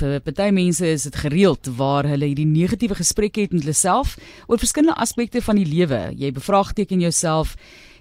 vir 0.00 0.20
party 0.24 0.48
mense 0.56 0.86
is 0.86 1.04
dit 1.08 1.16
gereeld 1.22 1.68
waar 1.76 2.08
hulle 2.08 2.30
hierdie 2.30 2.48
negatiewe 2.48 2.96
gesprekke 2.98 3.44
het 3.44 3.52
met 3.54 3.64
hulle 3.66 3.76
self 3.76 4.16
oor 4.48 4.60
verskillende 4.60 4.96
aspekte 5.00 5.42
van 5.44 5.60
die 5.60 5.68
lewe. 5.68 6.00
Jy 6.16 6.32
bevraagteken 6.36 7.02
jouself 7.04 7.56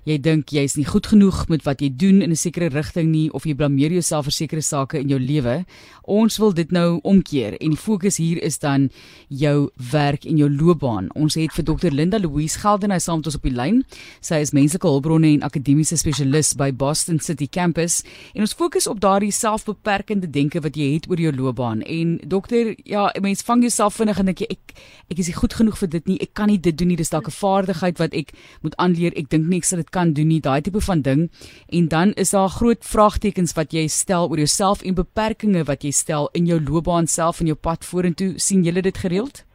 jy 0.10 0.18
dink 0.22 0.50
jy's 0.54 0.76
nie 0.78 0.88
goed 0.88 1.08
genoeg 1.12 1.44
met 1.52 1.64
wat 1.68 1.84
jy 1.84 1.90
doen 1.94 2.22
in 2.26 2.32
'n 2.32 2.36
sekere 2.36 2.70
rigting 2.70 3.12
nie 3.12 3.30
of 3.34 3.46
jy 3.46 3.54
blameer 3.54 3.92
jouself 3.92 4.26
vir 4.26 4.34
sekere 4.34 4.62
sake 4.62 5.00
in 5.00 5.10
jou 5.10 5.20
lewe. 5.20 5.66
Ons 6.04 6.38
wil 6.38 6.54
dit 6.54 6.72
nou 6.72 7.00
omkeer 7.04 7.54
en 7.62 7.70
die 7.70 7.78
fokus 7.78 8.18
hier 8.18 8.42
is 8.44 8.58
dan 8.58 8.90
jou 9.30 9.70
werk 9.92 10.26
en 10.26 10.38
jou 10.38 10.50
loopbaan. 10.50 11.10
Ons 11.16 11.36
het 11.36 11.52
vir 11.54 11.64
Dr 11.64 11.92
Linda 11.92 12.18
Louise 12.18 12.58
Geldenhuys 12.60 13.04
saam 13.04 13.18
met 13.18 13.28
ons 13.28 13.36
op 13.36 13.44
die 13.44 13.54
lyn. 13.54 13.84
Sy 14.22 14.42
is 14.42 14.52
menslike 14.52 14.88
hulpbronne 14.88 15.28
en 15.28 15.42
akademiese 15.42 15.98
spesialis 15.98 16.56
by 16.56 16.72
Boston 16.72 17.20
City 17.20 17.48
Campus 17.48 18.04
en 18.34 18.42
ons 18.42 18.54
fokus 18.54 18.88
op 18.88 19.00
daardie 19.00 19.32
selfbeperkende 19.32 20.30
denke 20.30 20.62
wat 20.62 20.76
jy 20.76 20.94
het 20.94 21.10
oor 21.10 21.20
jou 21.20 21.32
loopbaan. 21.32 21.82
En 21.82 22.20
dokter, 22.28 22.76
ja, 22.86 23.14
mense 23.22 23.44
vang 23.46 23.62
jouself 23.62 23.96
vinnig 23.96 24.20
en 24.20 24.26
dink 24.26 24.40
jy 24.40 24.48
ek 24.50 24.74
ek 25.10 25.20
is 25.20 25.28
nie 25.28 25.36
goed 25.36 25.54
genoeg 25.54 25.78
vir 25.78 25.90
dit 25.90 26.08
nie. 26.08 26.18
Ek 26.22 26.34
kan 26.34 26.48
nie 26.48 26.58
dit 26.58 26.78
doen 26.78 26.88
nie. 26.88 26.96
Dis 26.96 27.10
dalk 27.10 27.28
'n 27.28 27.32
vaardigheid 27.32 27.98
wat 28.00 28.14
ek 28.14 28.34
moet 28.62 28.76
aanleer. 28.78 29.14
Ek 29.16 29.30
dink 29.30 29.48
nie 29.48 29.58
ek 29.58 29.66
sal 29.66 29.78
dit 29.78 29.90
kan 29.90 29.99
doen 30.14 30.28
nie, 30.28 30.40
daai 30.40 30.62
tipe 30.62 30.82
van 30.82 31.02
ding. 31.02 31.32
En 31.68 31.88
dan 31.88 32.12
is 32.14 32.30
daar 32.30 32.50
groot 32.50 32.86
vraagtekens 32.86 33.54
wat 33.54 33.74
jy 33.76 33.88
stel 33.88 34.30
oor 34.30 34.38
jouself 34.38 34.82
en 34.82 34.96
beperkings 34.98 35.68
wat 35.68 35.84
jy 35.84 35.92
stel 35.92 36.30
in 36.32 36.46
jou 36.46 36.60
loopbaan 36.64 37.08
self 37.08 37.40
en 37.40 37.52
jou 37.52 37.58
pad 37.58 37.86
vorentoe. 37.86 38.34
sien 38.40 38.64
julle 38.64 38.82
dit 38.82 38.98
gereeld? 38.98 39.46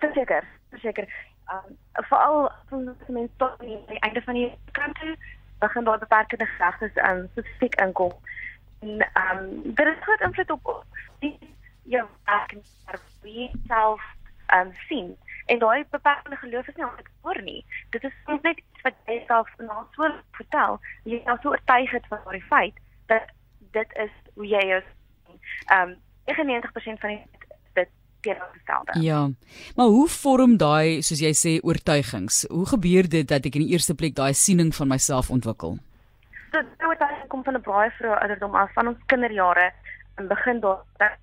Verseker, 0.00 0.44
verseker. 0.70 1.08
Um 1.52 1.76
veral 2.08 2.48
as 2.48 3.08
mense 3.08 3.32
tot 3.36 3.60
die 3.60 3.98
einde 4.00 4.22
van 4.24 4.34
die 4.34 4.48
kant 4.72 4.96
toe 5.00 5.16
begin 5.60 5.84
daar 5.84 5.98
beperkende 5.98 6.46
gedagtes 6.46 7.02
um 7.10 7.26
spesifiek 7.32 7.74
inkom. 7.80 8.12
En 8.80 9.04
um 9.24 9.40
dit 9.64 9.86
is 9.86 10.02
groot 10.06 10.20
invloed 10.20 10.50
op 10.50 10.86
die 11.20 11.36
jou 11.82 12.06
werk 12.24 12.52
en 12.52 12.62
wie 13.22 13.50
self 13.66 14.00
um 14.54 14.72
sien 14.88 15.16
en 15.50 15.58
daai 15.58 15.84
beperkende 15.90 16.36
geloof 16.36 16.68
is 16.68 16.76
nie 16.76 16.84
altyd 16.84 17.08
voor 17.22 17.42
nie. 17.42 17.64
Dit 17.90 18.04
is 18.04 18.12
soms 18.26 18.42
net 18.42 18.62
wat 18.82 18.94
jy 19.06 19.18
self 19.26 19.48
na 19.58 19.82
so 19.96 20.08
vertel, 20.38 20.78
jy 21.04 21.20
is 21.20 21.42
so 21.42 21.50
oortuig 21.50 21.90
het 21.90 22.06
van 22.08 22.22
daai 22.24 22.40
feit 22.48 22.74
dat 23.06 23.28
dit 23.76 23.98
is 24.04 24.14
hoe 24.34 24.46
jy 24.46 24.64
is. 24.78 24.86
Ehm 25.70 25.90
um, 25.90 25.98
99% 26.30 27.00
van 27.02 27.10
die 27.10 27.22
dit 27.74 27.88
teenoorgestelde. 28.20 29.00
Ja. 29.00 29.28
Maar 29.76 29.86
hoe 29.86 30.08
vorm 30.08 30.56
daai 30.56 31.02
soos 31.02 31.20
jy 31.20 31.32
sê 31.34 31.52
oortuigings? 31.64 32.44
Hoe 32.48 32.66
gebeur 32.66 33.08
dit 33.08 33.28
dat 33.28 33.46
ek 33.46 33.58
in 33.58 33.66
die 33.66 33.72
eerste 33.74 33.94
plek 33.94 34.14
daai 34.14 34.32
siening 34.34 34.74
van 34.74 34.88
myself 34.88 35.30
ontwikkel? 35.30 35.78
Dit 36.50 36.66
so, 36.78 36.94
kom 37.28 37.44
van 37.44 37.54
'n 37.56 37.62
baie 37.62 37.90
vroeë 37.90 38.20
ouderdom 38.20 38.54
af 38.54 38.72
van 38.72 38.86
ons 38.86 38.98
kinderjare 39.06 39.72
en 40.14 40.28
begin 40.28 40.60
daar 40.60 41.18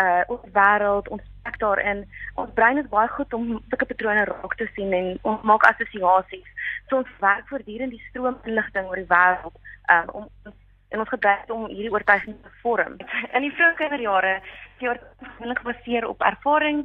uh 0.00 0.22
ons 0.26 0.44
wêreld, 0.52 1.08
ons 1.08 1.22
ek 1.48 1.58
daarin. 1.58 2.04
Ons 2.34 2.52
brein 2.54 2.78
is 2.78 2.88
baie 2.92 3.08
goed 3.08 3.34
om 3.34 3.60
sulke 3.68 3.88
patrone 3.90 4.24
raak 4.24 4.56
te 4.56 4.68
sien 4.74 4.92
en 4.92 5.18
ons 5.22 5.42
maak 5.42 5.66
assosiasies. 5.70 6.48
So 6.88 7.02
ons 7.02 7.14
werk 7.20 7.48
voortdurend 7.48 7.94
die 7.94 8.04
stroom 8.08 8.38
inligting 8.44 8.86
oor 8.90 9.00
die 9.00 9.10
wêreld 9.10 9.56
um, 9.90 10.08
om 10.22 10.52
en 10.92 11.00
ons 11.00 11.08
gebruik 11.08 11.50
om 11.52 11.66
hierdie 11.70 11.92
oortuiging 11.92 12.36
te 12.42 12.50
vorm. 12.62 12.98
In 13.32 13.46
die 13.46 13.52
vroeë 13.56 13.76
kinderjare 13.78 14.32
die 14.80 14.90
oortuiging 14.90 15.58
gebaseer 15.60 16.08
op 16.08 16.24
ervaring 16.28 16.82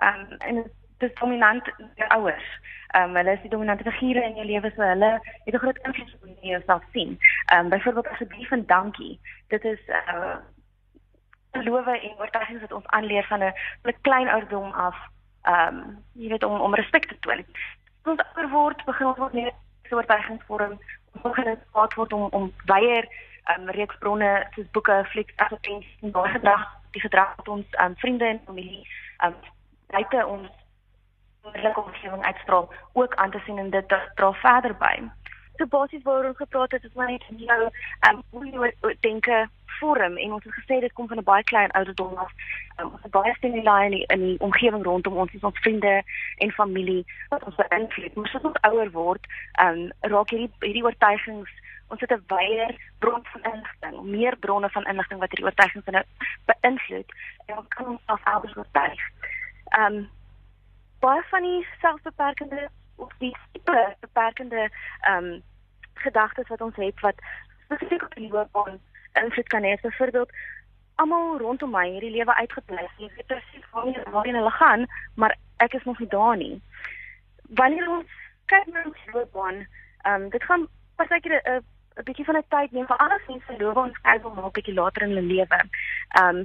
um, 0.00 0.22
en 0.38 0.62
dit 1.00 1.08
is 1.10 1.18
dominant 1.20 1.68
die 1.78 2.08
ouers. 2.16 2.48
Ehm 2.90 3.10
um, 3.10 3.16
hulle 3.20 3.32
is 3.36 3.42
die 3.44 3.52
dominante 3.52 3.92
figure 3.98 4.24
in 4.26 4.38
jou 4.40 4.46
lewe 4.46 4.72
so 4.74 4.82
hulle 4.82 5.10
het 5.44 5.54
'n 5.54 5.62
groot 5.64 5.78
invloed 5.86 6.14
op 6.14 6.22
hoe 6.22 6.36
jy 6.40 6.50
jouself 6.56 6.82
sien. 6.92 7.18
Ehm 7.52 7.64
um, 7.64 7.68
byvoorbeeld 7.68 8.08
asseblief 8.08 8.50
en 8.50 8.66
dankie. 8.66 9.20
Dit 9.48 9.64
is 9.64 9.80
uh, 9.88 10.36
gelowe 11.50 11.98
en 12.00 12.18
oortuigings 12.18 12.60
wat 12.60 12.72
ons 12.72 12.86
aanleer 12.86 13.24
van 13.24 13.42
'n 13.42 13.96
klein 14.00 14.28
ouderdom 14.28 14.72
af. 14.72 14.96
Ehm 15.42 15.76
um, 15.76 16.04
jy 16.12 16.28
weet 16.28 16.44
om 16.44 16.60
om 16.60 16.74
respek 16.74 17.06
te 17.06 17.18
toon. 17.20 17.44
As 18.02 18.12
ons 18.12 18.22
ouer 18.34 18.48
word, 18.48 18.84
begin 18.84 19.06
ons 19.06 19.18
word 19.18 19.32
meer 19.32 19.52
oortuigings 19.90 20.44
vorm. 20.46 20.78
Ons 21.12 21.22
begin 21.22 21.44
dit 21.44 21.58
kwaad 21.70 21.94
word 21.94 22.12
om 22.12 22.28
om 22.30 22.52
weier 22.64 23.08
ehm 23.44 23.60
um, 23.60 23.70
reeks 23.70 23.98
bronne 23.98 24.46
soos 24.54 24.70
boeke, 24.70 25.04
flieks, 25.06 25.36
advertensies 25.36 26.02
en 26.02 26.10
daai 26.10 26.30
gedrag, 26.30 26.66
die 26.90 27.00
gedrag 27.00 27.36
wat 27.36 27.48
ons 27.48 27.66
ehm 27.70 27.86
um, 27.86 27.96
vriende 27.96 28.24
en 28.24 28.40
familie 28.46 28.86
ehm 29.18 29.32
um, 29.32 29.36
buite 29.86 30.26
ons 30.26 30.48
onmiddellike 31.42 31.80
omgewing 31.80 32.24
uitstraal 32.24 32.72
ook 32.92 33.14
aan 33.14 33.30
te 33.30 33.40
sien 33.44 33.58
en 33.58 33.70
dit 33.70 33.88
dra 34.14 34.32
verder 34.32 34.76
by. 34.76 35.10
So 35.56 35.66
basies 35.66 36.02
waaroor 36.02 36.28
ons 36.28 36.36
gepraat 36.36 36.72
het 36.72 36.84
is 36.84 36.92
maar 36.94 37.10
net 37.10 37.24
jou 37.36 37.62
ehm 38.00 38.16
um, 38.16 38.22
hoe 38.30 38.46
jy 38.46 38.96
denke 39.00 39.48
vorm 39.78 40.16
en 40.16 40.32
ons 40.32 40.44
het 40.44 40.54
gesê 40.54 40.80
dit 40.80 40.92
kom 40.92 41.08
van 41.08 41.18
'n 41.18 41.24
baie 41.24 41.44
klein 41.44 41.70
ouderdom 41.70 42.14
af. 42.16 42.32
Um, 42.76 42.92
ons 42.92 43.02
het 43.02 43.10
baie 43.10 43.34
stimule 43.34 43.84
in 43.84 43.90
die, 43.90 44.04
in 44.06 44.20
die 44.20 44.38
omgewing 44.38 44.84
rondom 44.84 45.16
ons, 45.16 45.32
ons 45.40 45.58
vriende 45.58 46.02
en 46.36 46.50
familie 46.52 47.04
wat 47.28 47.44
ons 47.44 47.54
beïnvloed. 47.54 48.14
Maar 48.14 48.30
as 48.34 48.42
ons 48.42 48.60
ouer 48.60 48.90
word, 48.90 49.26
um, 49.62 49.92
raak 50.00 50.30
hierdie 50.30 50.50
hierdie 50.60 50.84
oortuigings 50.84 51.50
ons 51.90 52.00
het 52.00 52.12
'n 52.12 52.24
wyeer 52.26 52.76
bron 52.98 53.24
van 53.32 53.42
inligting, 53.52 54.02
meer 54.02 54.36
bronne 54.36 54.70
van 54.70 54.84
inligting 54.84 55.20
wat 55.20 55.30
hierdie 55.30 55.46
oortuigings 55.46 56.06
beïnvloed 56.44 57.12
en 57.46 57.56
ons 57.56 57.68
kan 57.68 57.86
ons 57.86 58.02
self 58.06 58.24
elders 58.24 58.56
oortuig. 58.56 59.00
Ehm 59.64 59.94
um, 59.94 60.08
baie 61.00 61.22
van 61.30 61.42
die 61.42 61.66
selfbeperkende 61.80 62.68
of 62.96 63.12
die 63.18 63.36
tipe 63.52 63.96
beperkende 64.00 64.70
ehm 65.00 65.24
um, 65.24 65.42
gedagtes 65.94 66.48
wat 66.48 66.60
ons 66.60 66.76
het 66.76 67.00
wat 67.00 67.14
spesifiek 67.64 68.02
op 68.02 68.14
die 68.14 68.30
loopbaan 68.30 68.80
invloed 69.12 69.48
kan 69.48 69.62
hê. 69.62 69.76
Byvoorbeeld 69.82 70.32
almal 70.94 71.38
rondom 71.38 71.70
my 71.70 71.86
hierdie 71.88 72.10
lewe 72.10 72.34
uitgeplei. 72.34 72.84
Ek 72.84 72.98
weet 72.98 73.26
presies 73.26 73.70
waarheen 73.72 74.12
waarheen 74.14 74.38
hulle 74.40 74.56
gaan, 74.58 74.86
maar 75.14 75.36
ek 75.64 75.74
is 75.78 75.84
nog 75.88 75.98
nie 75.98 76.08
daar 76.08 76.36
nie. 76.36 76.62
Wanneer 77.60 77.88
ons 77.88 78.18
kyk 78.52 78.66
na 78.66 78.84
ons 78.84 79.06
loopbaan, 79.12 79.66
ehm 80.08 80.28
dit 80.34 80.44
gaan 80.44 80.68
partykeer 80.96 81.40
'n 81.40 81.62
'n 81.96 82.04
bietjie 82.04 82.24
van 82.24 82.36
'n 82.36 82.50
tyd 82.54 82.72
neem 82.72 82.86
vir 82.86 82.96
alles 82.96 83.26
mense 83.28 83.58
loop 83.58 83.76
ons 83.76 84.02
kyk 84.02 84.26
om 84.26 84.34
maak 84.34 84.52
bietjie 84.58 84.74
later 84.74 85.02
in 85.02 85.14
hulle 85.14 85.26
lewe. 85.34 85.58
Ehm 86.20 86.44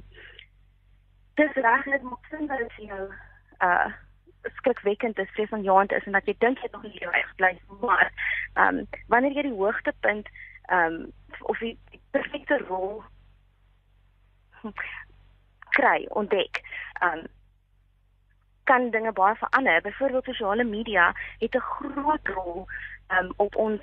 dis 1.36 1.54
reg 1.68 1.86
net 1.86 2.02
moet 2.02 2.28
sien 2.30 2.48
dat 2.48 2.58
dit 2.58 2.88
jou 2.88 3.04
uh 3.60 3.88
skrikwekkend 4.56 5.18
is, 5.20 5.30
sê 5.34 5.48
van 5.50 5.64
jaant 5.64 5.92
is 5.92 6.04
en 6.06 6.12
dat 6.12 6.26
jy 6.26 6.36
dink 6.40 6.60
jy 6.62 6.68
nog 6.72 6.84
nie 6.84 7.00
lewe 7.00 7.14
uitgeplei 7.14 7.60
maar 7.82 8.12
ehm 8.54 8.78
um, 8.78 8.88
wanneer 9.08 9.32
jy 9.32 9.42
die 9.42 9.60
hoogtepunt 9.62 10.28
ehm 10.68 10.94
um, 10.94 11.12
of 11.42 11.58
die 11.58 11.78
perfekte 12.16 12.58
rol 12.68 13.04
kry 15.78 16.06
ontdek. 16.10 16.62
Um 17.04 17.26
kan 18.66 18.90
dinge 18.90 19.12
baie 19.12 19.36
verander. 19.36 19.82
Byvoorbeeld 19.82 20.26
sosiale 20.26 20.64
media 20.64 21.14
het 21.38 21.56
'n 21.56 21.60
groot 21.60 22.28
rol 22.28 22.66
um 23.18 23.34
op 23.36 23.56
ons 23.56 23.82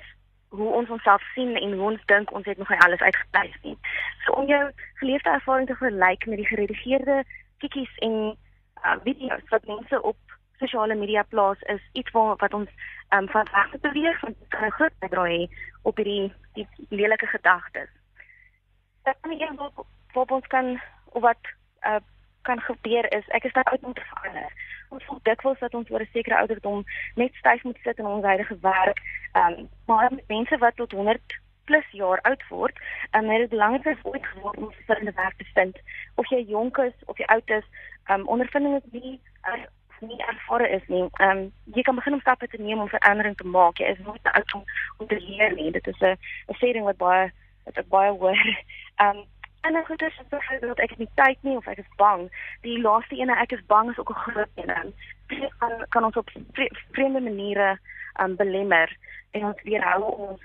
hoe 0.49 0.73
ons 0.73 0.89
onsself 0.89 1.23
sien 1.33 1.55
en 1.55 1.73
hoe 1.73 1.91
ons 1.91 2.05
dink 2.05 2.33
ons 2.33 2.45
het 2.45 2.57
nog 2.57 2.69
nie 2.69 2.79
alles 2.79 2.99
uitgepleis 2.99 3.57
nie. 3.61 3.77
So 4.23 4.31
om 4.31 4.45
jou 4.47 4.71
geleefde 4.93 5.29
ervaring 5.29 5.67
te 5.67 5.75
vergelyk 5.75 6.25
met 6.25 6.37
die 6.37 6.47
geredigeerde 6.47 7.23
kikkies 7.57 7.97
en 7.97 8.37
uh 8.85 8.95
video's 9.03 9.49
wat 9.49 9.65
mense 9.65 10.01
op 10.01 10.17
sosiale 10.57 10.95
media 10.95 11.23
plaas 11.23 11.61
is 11.61 11.81
iets 11.91 12.11
wat 12.11 12.39
wat 12.39 12.53
ons 12.53 12.69
um 13.09 13.29
van 13.29 13.47
weg 13.51 13.69
te 13.71 13.79
beweeg 13.81 14.19
van 14.19 14.35
'n 14.49 14.71
groot 14.71 14.99
bydrae 14.99 15.37
hê 15.37 15.43
op 15.81 15.97
hierdie 15.97 16.33
die 16.53 16.67
lelike 16.89 17.27
gedagtes 17.27 17.89
dat 19.03 19.17
nie 19.27 19.41
een 19.41 19.55
wat 19.55 19.85
wat 20.13 20.31
ons 20.31 20.47
kan 20.47 20.81
of 21.05 21.21
wat 21.21 21.37
uh, 21.81 22.01
kan 22.41 22.59
gebeur 22.59 23.11
is 23.13 23.27
ek 23.27 23.43
is 23.43 23.53
nou 23.53 23.65
oud 23.65 23.83
om 23.83 23.93
te 23.93 24.05
verander. 24.09 24.51
Ons 24.89 25.03
voel 25.03 25.19
dikwels 25.23 25.59
dat 25.59 25.73
ons 25.73 25.89
oor 25.89 26.01
'n 26.01 26.09
sekere 26.13 26.37
ouderdom 26.37 26.83
net 27.15 27.33
styf 27.35 27.63
moet 27.63 27.79
sit 27.83 27.97
in 27.97 28.05
ons 28.05 28.23
huidige 28.23 28.57
werk. 28.61 28.99
Ehm 29.31 29.53
um, 29.53 29.69
maar 29.85 30.11
mense 30.27 30.57
wat 30.57 30.75
tot 30.75 30.91
100 30.91 31.39
plus 31.63 31.87
jaar 31.91 32.21
oud 32.21 32.43
word, 32.49 32.79
um, 33.11 33.27
dit 33.27 33.39
is 33.39 33.47
belangrik 33.47 33.85
om 34.03 34.11
ooit 34.11 34.25
geword 34.25 34.57
om 34.57 34.71
verskillende 34.71 35.11
werk 35.15 35.37
te 35.37 35.45
vind. 35.53 35.79
Of 36.15 36.29
jy 36.29 36.43
jonk 36.47 36.77
is 36.77 36.93
of 37.05 37.17
jy 37.17 37.25
oud 37.25 37.49
is, 37.49 37.63
um, 38.11 38.27
ondervinding 38.27 38.75
is 38.75 38.91
nie 38.91 39.19
uh, 39.47 39.63
nie 39.99 40.23
ervare 40.27 40.69
is 40.69 40.87
nie. 40.87 41.05
Ehm 41.11 41.37
um, 41.37 41.51
jy 41.63 41.81
kan 41.81 41.95
begin 41.95 42.13
om 42.13 42.19
stappe 42.19 42.47
te 42.47 42.61
neem 42.61 42.79
om 42.79 42.87
verandering 42.87 43.37
te 43.37 43.47
maak. 43.47 43.77
Jy 43.77 43.85
is 43.85 43.99
nooit 44.05 44.23
te 44.23 44.33
oud 44.33 44.53
om, 44.53 44.63
om 44.97 45.07
te 45.07 45.19
leer 45.19 45.53
nie. 45.53 45.71
Dit 45.71 45.87
is 45.87 45.99
'n 46.01 46.17
'n 46.51 46.59
sê 46.61 46.73
ding 46.73 46.83
wat 46.83 46.97
baie 46.97 47.31
wat 47.65 47.77
ek 47.77 47.87
baie 47.87 48.11
hoor. 48.11 48.37
Ehm 48.95 49.17
um, 49.17 49.25
en 49.63 49.75
ek 49.75 49.87
het 49.87 50.01
gesê 50.03 50.59
dat 50.59 50.79
ek 50.79 50.97
nie 50.97 51.09
tyd 51.15 51.37
nie 51.41 51.55
of 51.55 51.67
ek 51.67 51.77
is 51.77 51.95
bang. 51.97 52.27
Die 52.61 52.79
laaste 52.81 53.15
ene 53.15 53.35
ek 53.39 53.51
is 53.55 53.65
bang 53.71 53.91
is 53.91 53.97
ook 53.97 54.09
'n 54.11 54.23
groot 54.25 54.49
een. 54.55 54.93
Dit 55.27 55.53
kan 55.57 55.85
kan 55.89 56.03
ons 56.03 56.17
op 56.17 56.29
vreemde 56.91 57.21
maniere 57.21 57.79
ehm 58.13 58.29
um, 58.29 58.35
belemmer 58.35 58.97
en 59.31 59.45
ons 59.45 59.61
weerhou 59.63 60.03
om 60.03 60.27
ons 60.29 60.43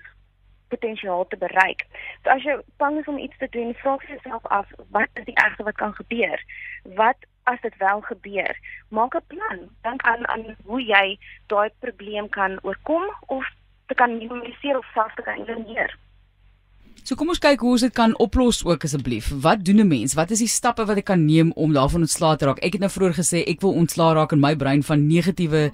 potensiaal 0.68 1.26
te 1.26 1.36
bereik. 1.36 1.86
So 2.22 2.30
as 2.30 2.42
jy 2.42 2.58
bang 2.76 2.98
is 3.00 3.08
om 3.10 3.18
iets 3.18 3.36
te 3.38 3.48
doen, 3.50 3.74
vra 3.74 3.96
jouself 4.06 4.46
af 4.46 4.70
wat 4.90 5.08
is 5.14 5.24
die 5.24 5.36
ergste 5.44 5.64
wat 5.68 5.80
kan 5.80 5.94
gebeur? 5.94 6.44
Wat 6.82 7.16
as 7.42 7.60
dit 7.60 7.76
wel 7.76 8.00
gebeur? 8.00 8.58
Maak 8.88 9.14
'n 9.14 9.26
plan. 9.26 9.60
Dink 9.82 10.02
aan 10.02 10.28
aan 10.28 10.56
hoe 10.64 10.82
jy 10.84 11.18
daai 11.46 11.70
probleem 11.78 12.28
kan 12.28 12.58
oorkom 12.62 13.04
of 13.26 13.46
te 13.86 13.94
kan 13.94 14.18
minimaliseer 14.18 14.78
of 14.78 14.90
selfs 14.94 15.14
te 15.14 15.22
kan 15.22 15.40
elimineer. 15.40 15.96
So 17.02 17.14
kom 17.14 17.28
ons 17.28 17.38
kyk 17.38 17.60
hoe 17.60 17.70
ons 17.70 17.80
dit 17.80 17.94
kan 17.94 18.14
oplos 18.18 18.64
ook 18.64 18.84
asseblief. 18.84 19.30
Wat 19.44 19.64
doen 19.64 19.80
'n 19.80 19.88
mens? 19.88 20.14
Wat 20.14 20.30
is 20.30 20.38
die 20.38 20.48
stappe 20.48 20.84
wat 20.84 20.96
ek 20.96 21.04
kan 21.04 21.24
neem 21.24 21.52
om 21.52 21.72
daarvan 21.72 22.00
ontslae 22.00 22.36
te 22.36 22.44
raak? 22.44 22.58
Ek 22.58 22.72
het 22.72 22.80
nou 22.80 22.90
vroeër 22.90 23.14
gesê 23.14 23.46
ek 23.46 23.60
wil 23.60 23.72
ontslae 23.72 24.14
raak 24.14 24.32
in 24.32 24.40
my 24.40 24.54
brein 24.56 24.82
van 24.82 25.06
negatiewe 25.06 25.72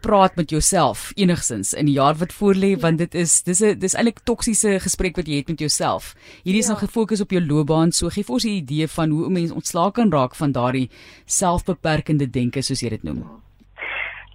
praat 0.00 0.36
met 0.36 0.50
jouself 0.50 1.12
enigsins 1.14 1.72
in 1.74 1.88
die 1.88 1.96
jaar 1.96 2.14
wat 2.20 2.34
voorlê 2.36 2.76
want 2.80 2.98
dit 2.98 3.14
is 3.14 3.42
dis 3.42 3.62
'n 3.62 3.78
dis 3.78 3.94
eintlik 3.94 4.20
toksiese 4.24 4.78
gesprek 4.80 5.16
wat 5.16 5.26
jy 5.26 5.36
het 5.36 5.48
met 5.48 5.58
jouself. 5.58 6.14
Hierdie 6.44 6.60
is 6.60 6.66
ja. 6.66 6.72
nog 6.72 6.80
gefokus 6.80 7.20
op 7.20 7.30
jou 7.30 7.46
loopbaan. 7.46 7.92
So 7.92 8.08
gee 8.08 8.24
vir 8.24 8.34
ons 8.34 8.44
'n 8.44 8.48
idee 8.48 8.88
van 8.88 9.10
hoe 9.10 9.26
'n 9.26 9.32
mens 9.32 9.50
ontslae 9.50 9.92
kan 9.92 10.10
raak 10.10 10.34
van 10.34 10.52
daardie 10.52 10.90
selfbeperkende 11.24 12.30
denke 12.30 12.62
soos 12.62 12.80
jy 12.80 12.88
dit 12.88 13.02
noem. 13.02 13.24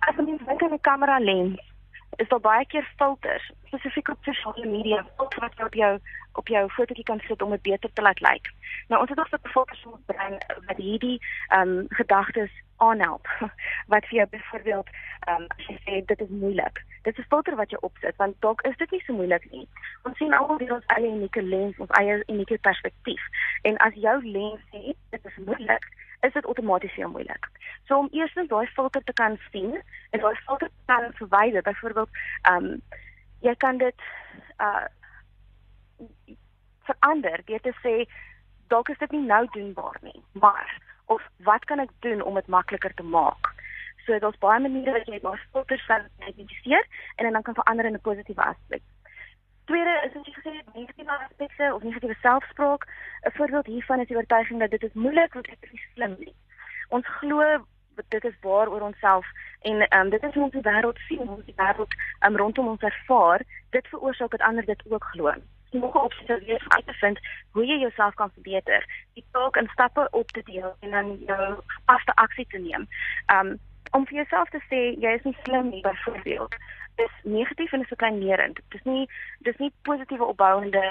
As 0.08 0.16
'n 0.18 0.26
mens 0.26 0.42
kyk 0.46 0.62
in 0.62 0.74
'n 0.74 0.82
kamera 0.82 1.20
lens, 1.20 1.60
is 2.16 2.28
daar 2.28 2.40
baie 2.40 2.66
keer 2.66 2.88
filters, 2.96 3.52
spesifiek 3.66 4.10
op 4.10 4.18
sosiale 4.22 4.66
media, 4.66 5.06
filters 5.16 5.40
wat 5.42 5.56
jy 5.58 5.66
op 5.66 5.74
jou 5.74 6.00
op 6.34 6.48
jou 6.48 6.70
fotootjie 6.70 7.04
kan 7.04 7.20
sit 7.20 7.42
om 7.42 7.50
dit 7.50 7.62
beter 7.62 7.90
te 7.94 8.02
laat 8.02 8.20
lyk. 8.20 8.52
Nou 8.88 9.02
ons 9.02 9.10
het 9.10 9.20
ook 9.20 9.28
so 9.28 9.38
'n 9.38 9.52
filter 9.52 9.78
in 9.84 9.92
ons 9.92 10.06
brein 10.06 10.38
wat 10.68 10.78
hierdie 10.78 11.20
ehm 11.48 11.70
um, 11.70 11.86
gedagtes 11.90 12.52
aanhelp 12.78 13.28
wat 13.94 14.06
vir 14.06 14.18
jou 14.18 14.28
byvoorbeeld 14.30 14.88
ehm 15.28 15.42
um, 15.42 15.46
as 15.58 15.66
jy 15.68 15.78
sê 15.86 16.06
dit 16.06 16.22
is 16.22 16.30
moeilik. 16.30 16.84
Dit 17.02 17.18
is 17.18 17.26
'n 17.26 17.30
filter 17.30 17.56
wat 17.56 17.70
jy 17.72 17.78
opsit 17.82 18.16
want 18.16 18.36
dalk 18.40 18.62
is 18.62 18.78
dit 18.78 18.92
nie 18.92 19.04
so 19.06 19.14
moeilik 19.14 19.52
nie. 19.52 19.68
Ons 20.04 20.18
sien 20.18 20.34
almal 20.34 20.58
deur 20.58 20.74
ons 20.74 20.94
eie 20.96 21.08
unieke 21.08 21.44
lens, 21.44 21.78
ons 21.78 21.98
eie 22.00 22.24
unieke 22.28 22.58
perspektief. 22.58 23.24
En 23.62 23.78
as 23.78 23.94
jou 23.94 24.18
lens 24.26 24.62
sê 24.72 24.94
dit 25.10 25.26
is 25.26 25.38
moeilik, 25.46 25.86
is 26.22 26.34
dit 26.34 26.46
outomaties 26.46 26.96
jou 26.96 27.10
moeilik. 27.12 27.48
So 27.88 27.98
om 27.98 28.10
eers 28.12 28.34
net 28.34 28.50
daai 28.50 28.68
filter 28.76 29.04
te 29.04 29.14
kan 29.14 29.38
sien 29.52 29.78
en 30.10 30.20
daai 30.20 30.36
filter 30.46 30.68
te 30.68 30.86
kan 30.92 31.14
verwyder, 31.20 31.62
byvoorbeeld 31.62 32.10
ehm 32.42 32.66
um, 32.66 32.82
jy 33.42 33.56
kan 33.56 33.78
dit 33.78 34.10
uh 34.58 34.86
verander 36.90 37.42
deur 37.46 37.62
te 37.62 37.74
sê 37.82 37.96
dalk 38.74 38.90
is 38.90 38.98
dit 38.98 39.12
nie 39.12 39.26
nou 39.26 39.46
doenbaar 39.54 39.98
nie, 40.02 40.22
maar 40.32 40.70
of 41.06 41.24
wat 41.48 41.66
kan 41.70 41.80
ek 41.84 41.92
doen 42.06 42.22
om 42.22 42.40
dit 42.40 42.48
makliker 42.48 42.94
te 42.94 43.04
maak? 43.04 43.52
So 44.06 44.20
daar's 44.20 44.40
baie 44.44 44.60
maniere 44.64 44.96
wat 44.98 45.10
jy 45.10 45.20
daai 45.24 45.44
filters 45.52 45.86
kan 45.90 46.08
identifiseer 46.20 46.88
en 47.16 47.32
dan 47.32 47.44
kan 47.48 47.58
verander 47.60 47.86
in 47.86 47.98
'n 48.00 48.08
positiewe 48.08 48.44
aspek. 48.44 48.82
Tweede 49.72 50.02
is 50.06 50.16
as 50.20 50.26
jy 50.28 50.34
gesê 50.36 50.52
het 50.58 50.74
negatiewe 50.76 51.14
aspekte 51.16 51.74
of 51.74 51.84
negatiewe 51.84 52.16
selfspraak. 52.22 52.88
'n 53.28 53.32
Voorbeeld 53.38 53.66
hiervan 53.66 54.00
is 54.00 54.08
die 54.08 54.18
oortuiging 54.18 54.60
dat 54.60 54.70
dit 54.70 54.84
is 54.84 54.94
moeilik 54.94 55.34
want 55.34 55.48
ek 55.48 55.58
is 55.62 55.72
nie 55.72 55.88
slim 55.94 56.16
nie. 56.20 56.36
Ons 56.90 57.08
glo 57.08 57.66
dit 58.10 58.24
is 58.24 58.40
waar 58.42 58.68
oor 58.70 58.82
onsself 58.82 59.26
en 59.62 59.88
ehm 59.88 60.02
um, 60.02 60.10
dit 60.10 60.24
is 60.24 60.34
hoe 60.34 60.44
ons 60.44 60.52
die 60.52 60.68
wêreld 60.68 61.00
sien, 61.08 61.28
hoe 61.28 61.44
die 61.46 61.60
wêreld 61.64 61.96
um, 62.26 62.36
rondom 62.36 62.68
ons 62.68 62.82
ervaar. 62.82 63.42
Dit 63.70 63.88
veroorsaak 63.88 64.32
dat 64.32 64.48
ander 64.50 64.66
dit 64.66 64.84
ook 64.90 65.04
glo 65.14 65.34
jy 65.72 65.80
moet 65.80 65.96
opsit 65.96 66.30
om 66.30 66.46
weer 66.46 66.64
uit 66.68 66.86
te 66.86 66.94
vind 66.94 67.20
hoe 67.52 67.66
jy 67.66 67.80
jouself 67.80 68.14
kan 68.14 68.32
verbeter. 68.34 68.86
Die 69.14 69.26
taak 69.32 69.56
in 69.56 69.70
stappe 69.72 70.08
op 70.12 70.32
te 70.32 70.44
deel 70.44 70.76
en 70.80 70.92
dan 70.92 71.18
jou 71.26 71.64
gepaste 71.68 72.16
aksie 72.16 72.48
te 72.48 72.58
neem. 72.58 72.88
Um 73.34 73.60
om 73.92 74.06
vir 74.08 74.22
jouself 74.22 74.50
te 74.50 74.60
sê 74.70 74.82
jy 75.04 75.16
is 75.18 75.24
nie 75.28 75.38
slim 75.44 75.70
nie 75.70 75.82
byvoorbeeld. 75.82 76.56
Dis 77.02 77.16
negatief 77.24 77.74
en 77.74 77.86
is 77.86 77.94
verkleinerend. 77.94 78.60
Dis 78.76 78.84
nie 78.90 79.08
dis 79.48 79.58
nie 79.64 79.72
positiewe 79.88 80.30
opbouende 80.34 80.84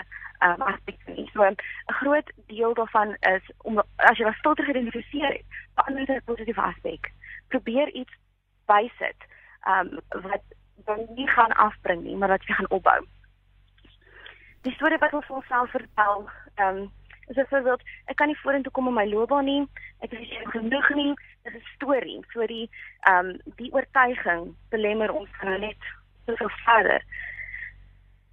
um 0.47 0.63
aspekte 0.73 1.15
nie. 1.17 1.29
So 1.33 1.45
'n 1.45 1.57
groot 2.01 2.33
deel 2.53 2.75
daarvan 2.75 3.17
is 3.35 3.53
om 3.59 3.83
as 4.11 4.19
jy 4.19 4.25
wat 4.25 4.43
filter 4.43 4.65
geïdentifiseer 4.65 5.33
het, 5.39 5.47
verander 5.75 6.07
dit 6.07 6.25
positiewe 6.25 6.63
aspek. 6.63 7.13
Probeer 7.49 7.89
iets 8.03 8.15
bysit 8.67 9.31
um 9.75 9.99
wat 10.27 10.45
dan 10.85 11.07
nie 11.15 11.29
gaan 11.29 11.53
afbring 11.53 12.03
nie, 12.03 12.17
maar 12.17 12.29
wat 12.29 12.47
jy 12.47 12.55
gaan 12.55 12.71
opbou 12.71 13.01
die 14.67 14.73
storie 14.77 14.99
wat 15.01 15.15
ons 15.17 15.29
onsself 15.29 15.71
vertel, 15.71 16.27
ehm 16.55 16.77
um, 16.77 16.91
is 17.31 17.37
byvoorbeeld 17.37 17.83
ek 18.11 18.17
kan 18.19 18.27
nie 18.27 18.39
vorentoe 18.43 18.73
kom 18.75 18.89
in 18.91 18.97
my 18.97 19.05
loopbaan 19.07 19.47
nie, 19.47 19.61
ek 20.03 20.17
is 20.19 20.25
nie 20.27 20.49
genoeg 20.51 20.89
nie, 20.99 21.13
dis 21.47 21.55
'n 21.55 21.67
storie. 21.75 22.19
So 22.33 22.47
die 22.47 22.67
ehm 23.09 23.31
um, 23.31 23.55
die 23.61 23.73
oortuiging 23.73 24.57
belemmer 24.75 25.13
ons 25.15 25.31
nou 25.43 25.59
net 25.59 25.91
soveel 26.37 26.57
verder. 26.65 27.03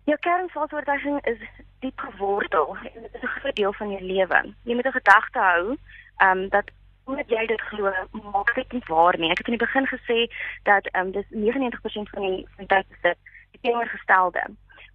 Jou 0.03 0.17
kernvasoortuiging 0.19 1.25
is 1.25 1.39
diep 1.79 1.99
gewortel 1.99 2.77
en 2.93 3.01
dit 3.01 3.13
is 3.13 3.21
'n 3.21 3.39
groot 3.39 3.55
deel 3.55 3.73
van 3.73 3.89
jou 3.91 4.01
lewe. 4.01 4.53
Jy 4.63 4.73
moet 4.75 4.85
'n 4.85 4.99
gedagte 4.99 5.39
hou 5.39 5.77
um, 6.17 6.49
dat 6.49 6.71
omdat 7.05 7.29
jy 7.29 7.45
dit 7.45 7.61
glo, 7.61 7.91
maak 8.11 8.55
dit 8.55 8.71
nie 8.71 8.83
waar 8.87 9.17
nie. 9.17 9.31
Ek 9.31 9.37
het 9.37 9.47
in 9.47 9.57
die 9.57 9.65
begin 9.65 9.87
gesê 9.87 10.27
dat 10.63 10.95
um, 10.95 11.11
dis 11.11 11.25
99% 11.29 12.09
van 12.09 12.21
die 12.21 12.47
van 12.55 12.65
die 12.65 12.67
tyd 12.67 12.85
is 12.89 13.01
dit 13.01 13.17
die 13.51 13.61
teenoorgestelde 13.61 14.43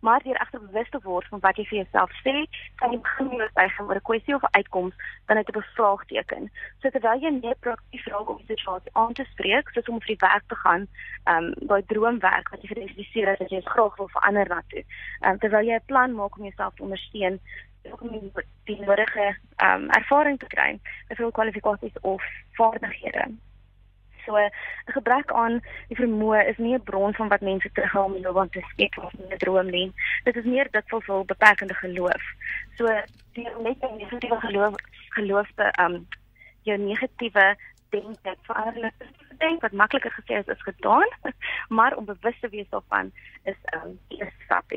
maar 0.03 0.23
deur 0.23 0.41
egter 0.41 0.61
bewus 0.61 0.91
te 0.91 0.99
word 1.03 1.27
van 1.31 1.41
wat 1.41 1.57
jy 1.57 1.65
vir 1.71 1.79
jouself 1.79 2.15
sê, 2.25 2.35
kan 2.81 2.95
jy 2.95 2.99
begin 3.07 3.31
eie 3.63 3.85
oor 3.87 3.99
'n 4.01 4.09
kwessie 4.09 4.35
of 4.35 4.43
'n 4.43 4.57
uitkoms 4.59 4.95
dan 5.27 5.37
net 5.37 5.49
'n 5.49 5.59
bevraagteken. 5.59 6.51
So 6.81 6.91
terwyl 6.91 7.23
jy 7.23 7.31
meer 7.31 7.59
proaktief 7.61 8.07
raak 8.07 8.31
om 8.31 8.37
die 8.43 8.51
situasie 8.55 8.91
aan 8.93 9.13
te 9.13 9.25
spreek, 9.33 9.71
soos 9.71 9.89
om 9.89 10.01
vir 10.01 10.15
die 10.15 10.25
werk 10.27 10.45
te 10.49 10.59
gaan, 10.65 10.89
ehm 11.25 11.45
um, 11.45 11.55
daai 11.71 11.83
droomwerk 11.87 12.49
wat 12.51 12.63
jy 12.63 12.69
geïdentifiseer 12.69 13.29
het 13.29 13.39
dat 13.39 13.51
jy 13.51 13.61
graag 13.61 13.97
wil 13.97 14.09
verander 14.09 14.49
na 14.49 14.63
toe. 14.69 14.85
Ehm 15.21 15.31
um, 15.31 15.39
terwyl 15.39 15.67
jy 15.67 15.75
'n 15.75 15.87
plan 15.87 16.15
maak 16.15 16.37
om 16.37 16.45
jouself 16.45 16.75
te 16.75 16.83
ondersteun 16.83 17.41
om 18.01 18.33
die 18.65 18.81
nodige 18.81 19.37
ehm 19.57 19.83
um, 19.83 19.91
ervaring 19.91 20.39
te 20.39 20.47
kry, 20.47 20.81
byvoorbeeld 21.09 21.35
kwalifikasies 21.35 22.01
of 22.01 22.23
vaardighede. 22.53 23.25
So 24.27 24.37
'n 24.37 24.51
gebrek 24.85 25.33
aan 25.33 25.61
die 25.89 25.97
vermoë 25.97 26.47
is 26.49 26.59
nie 26.59 26.75
'n 26.75 26.83
bron 26.83 27.15
van 27.15 27.29
wat 27.29 27.41
mense 27.41 27.73
terughou 27.73 28.05
om 28.05 28.23
loopbaan 28.23 28.49
te 28.51 28.61
skep 28.61 28.99
of 28.99 29.13
'n 29.13 29.39
droom 29.39 29.71
nie. 29.71 29.93
Dit 30.25 30.37
is 30.37 30.45
meer 30.45 30.69
dit 30.71 30.89
voel 30.89 31.03
so 31.03 31.25
beperkende 31.25 31.75
geloof. 31.75 32.23
So 32.77 32.87
die 33.33 33.49
net 33.59 33.83
'n 33.83 33.97
negatiewe 33.97 34.41
geloof 34.41 34.75
geloofde 35.09 35.73
um 35.81 36.07
jou 36.63 36.79
negatiewe 36.79 37.57
denke 37.91 38.37
verander 38.43 38.93
dink 39.39 39.61
wat 39.61 39.73
makliker 39.73 40.13
gesê 40.13 40.39
is 40.39 40.47
is 40.47 40.63
gedaan, 40.63 41.09
maar 41.77 41.97
om 41.97 42.05
bewus 42.05 42.41
te 42.41 42.49
wees 42.49 42.69
daarvan 42.69 43.13
is 43.43 43.57
um 43.75 43.99
die 44.09 44.19
eerste 44.19 44.45
stap. 44.45 44.71